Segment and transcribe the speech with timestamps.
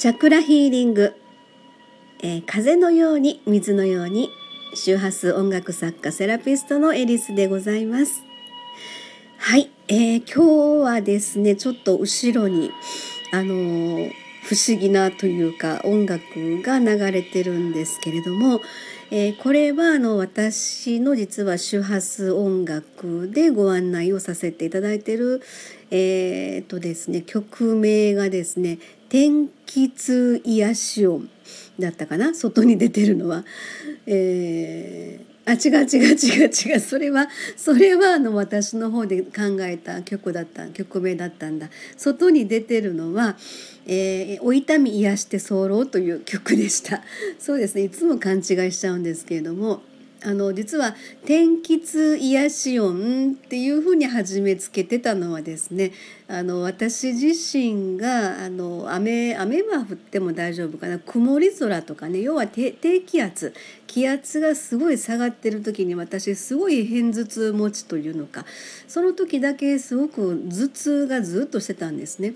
[0.00, 1.14] チャクラヒーリング、
[2.22, 4.30] えー、風のように水のように
[4.74, 8.22] 周波数音楽作家セラピストのエリスでございます。
[9.36, 12.70] はい、えー、今日はですねちょっと後ろに
[13.30, 14.10] あのー、
[14.44, 16.22] 不思議なというか音楽
[16.62, 18.62] が流れてるんですけれども、
[19.10, 25.42] えー、これはあの私の実は周波数音楽でご案内をさせていただいてる、
[25.90, 28.78] えー、とですね曲名がですね
[29.10, 31.28] 「天気痛癒し音」
[31.78, 32.34] だったかな？
[32.34, 33.44] 外に出てるのは。
[34.06, 36.80] えーあ違う違う違う違う。
[36.80, 41.70] それはそれはあの私の方で考えた曲だった曲名だったんだ。
[41.96, 43.36] 外に出てるのは
[43.86, 47.02] 「えー、お痛み癒して候」という曲でした。
[47.40, 47.84] そうですね。
[47.84, 49.82] いつも勘違いしちゃうんですけれども
[50.22, 55.92] あの実は天気痛癒し音っていうふうに始めつけてたのはですね
[56.32, 63.52] あの私自身があの雨雨は降っても大丈夫かな曇り空とかね要は低気圧
[63.90, 68.44] 気圧がすごい下がってる時に私すごい片頭痛持ちというのか
[68.86, 72.34] その時だけすごく頭痛がずっとしてたんですね。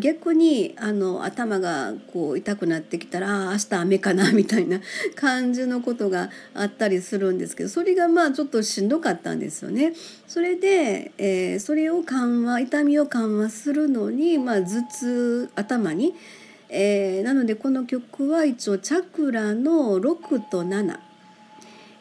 [0.00, 4.80] 逆にあの頭がこう痛くなってきたらあ明日雨かな みたいな
[5.14, 9.92] 感じのことがあったりするんですけどそれがまあちょっとしんどかったんですよね。
[10.26, 16.14] それで、えー、それを緩和痛みを緩和するのに、まあ、頭痛頭に。
[16.68, 20.98] えー、なのでこの曲は一応チャクラの6と7、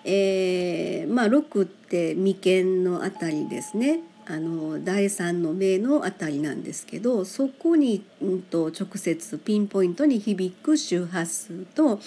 [0.05, 3.99] えー、まあ6って眉間のあたりですね。
[4.27, 11.99] あの第3の目のあたりなんですけどそこに、うんと、直接ピンポイントに響く周波数と、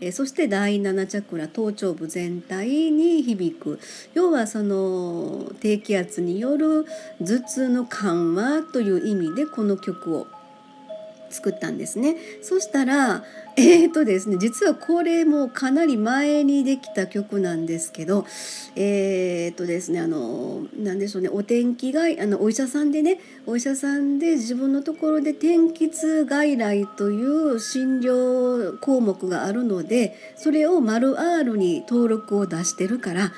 [0.00, 3.80] え、そして第7チャクラ頭頂部全体に響く。
[4.14, 6.86] 要はその低気圧による
[7.20, 10.26] 頭痛の緩和という意味でこの曲を
[11.30, 12.16] 作ったんですね。
[12.42, 13.24] そしたら
[13.56, 18.24] えーとですね実はこれもかなり前にできた曲なんですけど
[18.76, 33.32] えーとですねあの何でしょうねお天気外あのお医者さんでねお医者さんで自分のところで天気痛外来という診療項目があるのでそれを丸 R に登録を出してるから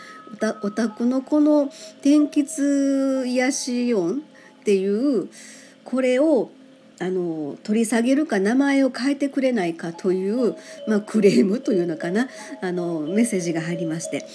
[0.62, 1.70] お宅のこの
[2.02, 5.28] 天気痛癒し音っていう
[5.84, 6.50] これを
[7.00, 10.54] あの取り下げるか名前を変えてくれないかという、
[10.86, 12.28] まあ、クレームというのかな。
[12.60, 14.26] あのメッセージが入りまして。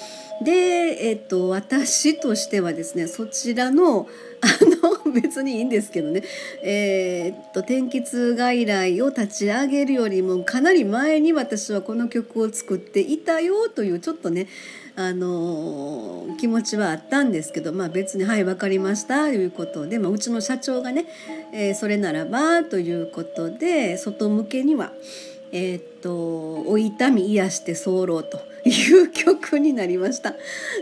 [0.44, 4.08] で、えっと、私としてはですねそちらの
[4.46, 6.22] あの別にいいんですけどね、
[6.62, 14.48] えー、っと天気痛外来を立ち上げるよりもかなり前に私はこの曲を作っていたよというちょっとね
[14.96, 21.06] あの気持ちはあったんですけど、まあ、別に「はい分かりました」ということで、まあ、うちの社長がね、
[21.52, 24.94] えー、それならばということで外向けには
[25.52, 28.55] 「え、っとお痛み癒して候」と。
[28.66, 30.34] いう曲になりました。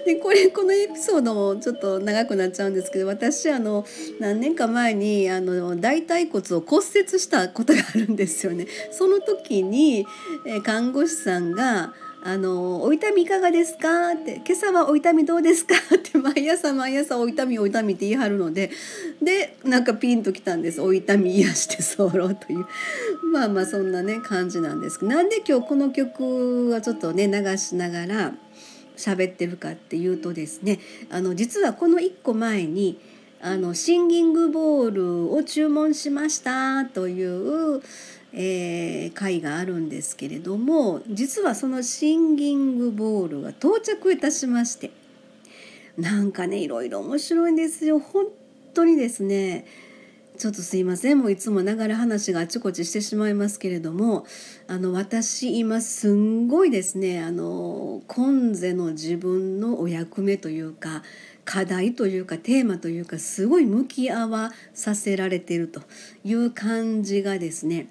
[0.06, 3.86] でこれこのエピソードもちょっと長くなっちゃうんですけど私あの
[4.20, 8.68] 何年か前にあの大腿骨を骨折したことがあるんですよね。
[8.92, 10.06] その時に、
[10.64, 11.94] 看護師さんが
[12.26, 18.72] あのお痛みいかがですか?」って「今朝はお痛みどうですか?」って 毎朝毎朝お痛みお痛みって言い張るので
[19.22, 22.66] でなんかピンときたんです「お痛み癒して 候」という
[23.34, 28.34] まあまあそんなね感じなんですけどなんで今日この曲はちょっとね流しながら
[28.96, 30.80] 喋ってるかっていうとですね
[31.10, 33.00] あの実はこの1個前に
[33.42, 37.82] あのシンギングボールを注文しましたという
[38.36, 44.90] えー、会があるんですけれども実はそのシンギングボールが到着いたしまして
[46.00, 48.00] なんかねいろいろ面白いんですよ。
[48.00, 48.26] 本
[48.74, 49.66] 当にですね
[50.44, 51.20] ちょっとすいません。
[51.20, 54.26] もういつもながら話があちこちしてしまいますけれども
[54.68, 61.02] あの私今すんごいですねあの今世の自分のお役目というか
[61.46, 65.82] 課題というかテーマというかすごい向き合わさせられていると
[66.26, 67.88] いう感じがですね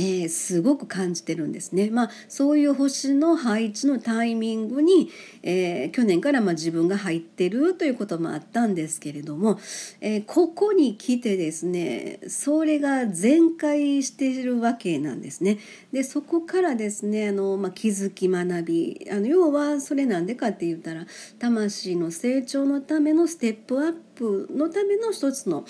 [0.00, 1.90] えー、すごく感じてるんですね。
[1.90, 5.10] まあ、そういう星の配置のタイミングに、
[5.42, 9.58] えー、去年からま自分が入ってるということもあったんですけれども、
[10.00, 15.58] えー、ここに来てですねそれが全開しているわけなんですね。
[15.92, 21.04] でそこからですねあの、まあ、気づき学びあの要はそれなんでかって言ったら
[21.38, 25.64] 魂の成長のためのステップアップのための一つの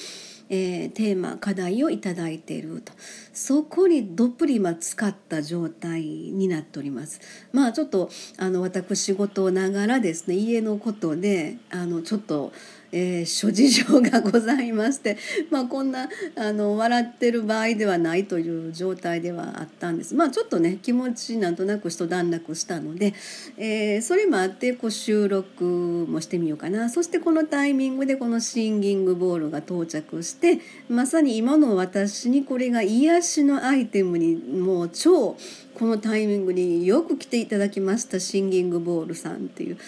[0.52, 2.92] えー、テーマ課題をいただいていると
[3.32, 7.20] そこにどっぷり今使った状態になっております。
[7.52, 12.52] まあちょっとあの私事ながらですね家のことであのちょっと
[12.92, 15.16] えー、諸事情がございまして、
[15.50, 23.14] まあ、こんなあの笑ってる場合ではないという状態ではあったんですまあちょっとね気持ちなんとなく一段落したので、
[23.56, 35.36] えー、それもあってこう収録もしてみようかなそしてこのタイミングでこのシンギングボールが到着してまさに今の私にこれが癒しのアイテムにもう超
[35.74, 39.78] このタイミングによく来ていただきましたシンギングボールさんっていう。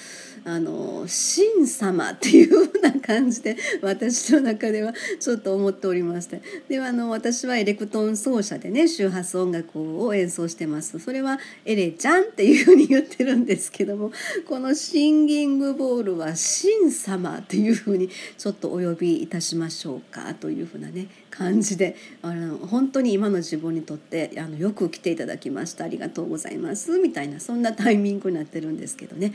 [0.45, 6.43] あの神様っていうような感じで私の中ではちょっと思っておりまして。
[6.69, 10.99] であの私はエレクトーン奏者でね周波数音楽を演奏してます。
[10.99, 14.13] それはエレちゃんっていうふうに言ってるんですけども
[14.49, 18.09] このシンギングボールは神様っていうふうに
[18.39, 25.85] ちょっとお呼びいたしましょうかというふうなね感じであの本当に今の自分にとってあのよく来ていただきました。
[25.85, 26.99] ありがとうございます。
[26.99, 29.33] みたいなそんなタイミングになってるんですけどね。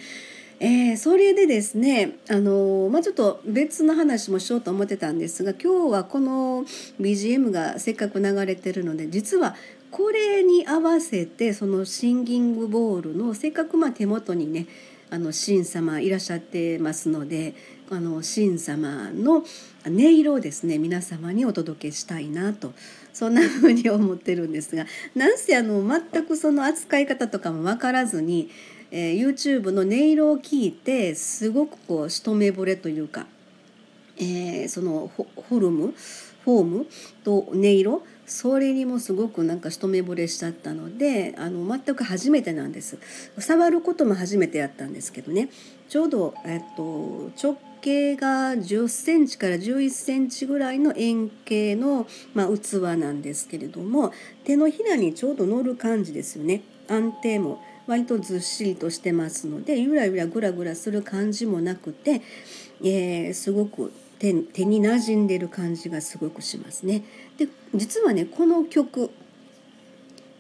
[0.59, 6.63] えー、それでですねあのまあ、ちょっと別の話もしようと思ってたんですが今日はこの
[6.99, 9.55] BGM がせっかく流れてるので実は
[9.91, 14.65] これに合わせてそのシンギングボールのせっかくまあ手元にね
[15.09, 17.53] あの神様いらっしゃってますので
[17.89, 19.43] あの神様の
[19.85, 22.73] 音色をですね皆様にお届けしたいなと
[23.13, 28.49] そんな風に思ってるんですがなんせあの全くその扱い方とかも分からずに
[28.91, 33.27] えー、YouTube の音色を聞いてすごくこう一目惚れというか、
[34.17, 35.93] えー、そのフォルム
[36.43, 36.87] フォーム
[37.25, 42.97] と音色それにもすごくなんか一目惚れしちゃったのであの全く初めてなんです。
[43.37, 45.49] 触ることも初めてやったんですけどね。
[45.89, 54.11] ちょうど、えっと、直径が10センチから11センチぐらいの円形の、まあ、器なんですけれども
[54.43, 56.61] 手のひらにちょうど乗る感じですよね。
[56.89, 62.21] 安定も割とずっしりとしてますのでゆらゆらぐらぐらする感じもなくて、
[62.83, 67.03] えー、すごく手手に馴染んでる感じがすごくしますね。
[67.37, 69.09] で実はねこの曲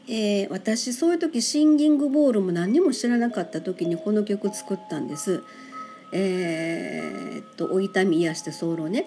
[0.09, 5.43] えー、私そういう時シンギングボールも何にも知らなかった時にこの曲作ったんです。
[6.13, 9.05] えー、っと「お痛み癒して候」ね、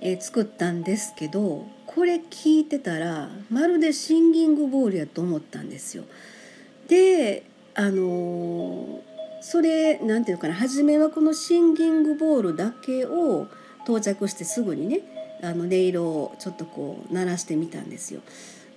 [0.00, 6.04] えー、作ったんですけどこれ聞いてたらまるでシンギングボールやと思ったんですよ。
[6.88, 7.44] で
[7.74, 9.02] あの
[9.40, 13.46] それなんていうかな初めはこのシンギングボールだけを
[13.84, 15.00] 到着してすぐにね
[15.42, 18.20] あの音色をちょっとこう鳴らしてみたんですよ。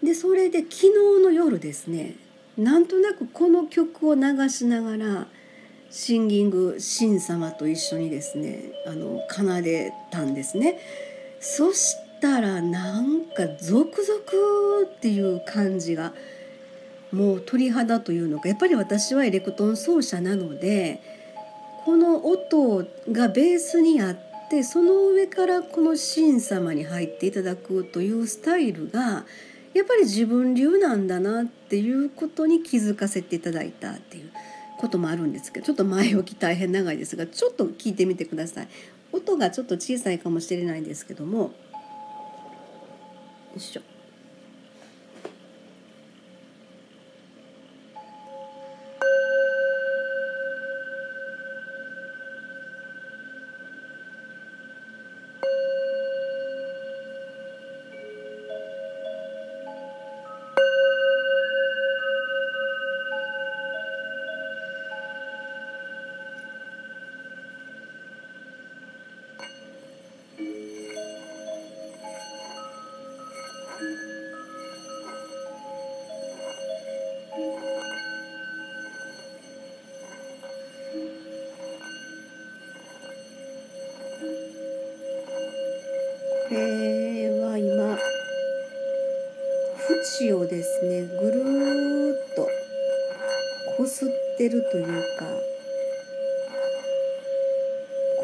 [0.01, 2.15] でそれで昨日の夜ですね
[2.57, 5.27] なんとなくこの曲を流しながら
[5.89, 10.79] シンギング神様と一緒にですねあの奏でたんですね。
[11.39, 16.13] そしたらなんかゾクゾクっていう感じが
[17.13, 21.01] もう鳥肌というのかやっぱり私はエレクトーン奏者なので
[21.85, 24.17] この音がベースにあっ
[24.49, 29.25] てその上からこの神様に入っていただくというスタイルが
[29.73, 34.31] やっぱり自分流なんだなっていうことに気づかせていただいたっていう
[34.79, 38.67] こともあるんですけどちょっと前置き大変長いですがちょっと聞いてみてください。
[39.11, 41.51] 音がちょっと小さいかもしれないんですけどもよ
[43.55, 43.92] いしょ。
[86.49, 87.97] これは今。
[90.19, 92.49] 縁をですねぐるーっと
[93.77, 94.85] こすってるという
[95.17, 95.25] か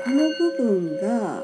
[0.04, 1.44] この部分が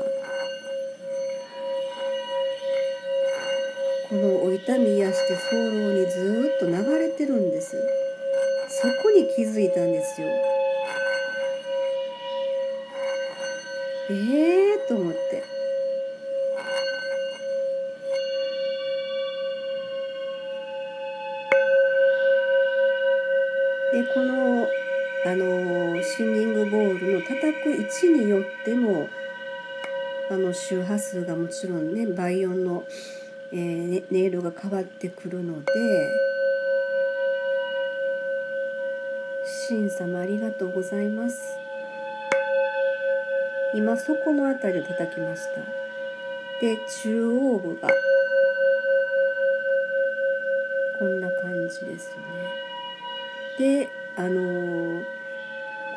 [4.09, 7.75] このお痛み癒して早漏にずっと流れてるんです。
[8.69, 10.27] そこに気づいたんですよ。
[14.11, 15.54] ええー、と思って。
[27.99, 29.09] く位置によっても
[30.29, 32.83] あの周波数がもちろんね倍音の、
[33.51, 36.11] えー、音色が変わってくるので
[39.67, 41.65] 神様ありがとうございます。
[43.75, 45.59] 今そこの辺りを叩きました
[46.61, 47.89] で中央部が
[50.97, 55.03] こんな感じですよねであのー、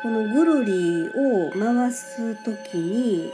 [0.01, 3.29] このぐるりを回す時に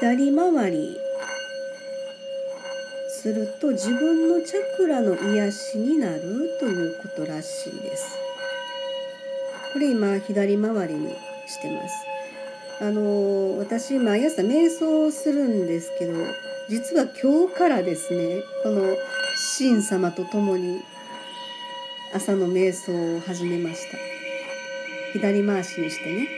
[0.00, 0.96] 左回り
[3.08, 8.18] すると自分のチャクラの癒しになるということらしいです。
[9.72, 11.14] これ今左回りに
[11.46, 12.08] してます。
[12.80, 16.12] あの私毎朝瞑想するんですけど
[16.68, 18.96] 実は今日からですねこの
[19.58, 20.82] 神様と共に
[22.12, 23.98] 朝の瞑想を始めました。
[25.12, 26.28] 左回しにしてね。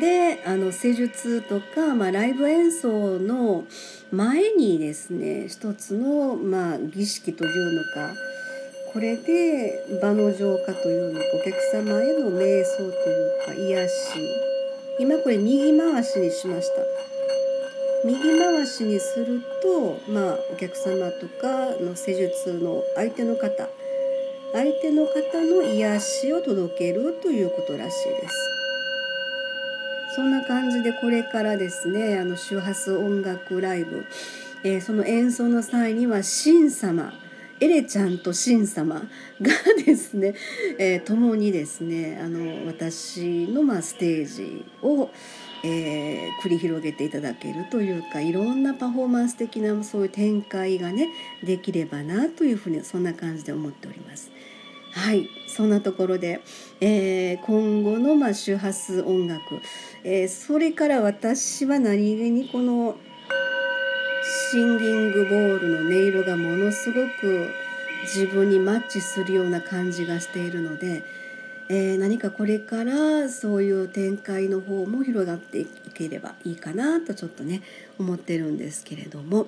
[0.00, 3.64] であの施術とか、まあ、ライブ演奏の
[4.10, 8.12] 前にですね一つの、まあ、儀式というのか
[8.92, 13.94] これで場の浄化というのかお客様への瞑想というか癒し。
[14.96, 17.13] 今これ右回しにしました。
[18.04, 23.66] 右回しにすると、まあ、お客様とかの施術の相手の方
[24.52, 28.50] 相手の方の癒しを届けるということらしいです。
[30.14, 34.04] そんな感じでこれからですねあの周波数音楽ライブ、
[34.62, 37.12] えー、その演奏の際には神様
[37.60, 38.96] エレちゃんと神様
[39.40, 39.52] が
[39.84, 40.34] ですね、
[40.78, 45.10] えー、共にですねあの私の、ま、ステージを、
[45.66, 51.08] えー、繰り広げていただけるというかいろんなパフォーマンス的なそういう展開がね
[51.42, 54.30] できればなというふうにそんな感じで思っております。
[54.92, 56.40] はいそんなところで、
[56.80, 59.60] えー、今後の、まあ、周波数音楽、
[60.04, 62.96] えー、それから私は何気にこの
[64.52, 67.50] シンギングボールの音色がものすごく
[68.02, 71.02] 自分にマッチするような感じがしているので、
[71.68, 77.62] えー、何かこれからそういう展開の方も広がっていければいいかなとちょっとね
[77.98, 79.46] 思ってるんですけれども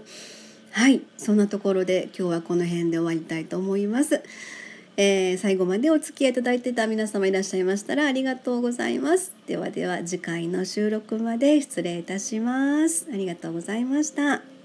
[0.70, 4.23] はいそんなところで今日はこの辺で終わりたいと思います。
[4.99, 9.32] えー、最後までお付き合いいただいてた皆様いらっしゃいましたらありがとうございます。
[9.46, 13.06] ではでは次回の収録まで失礼いたします。
[13.12, 14.55] ありがとうございました。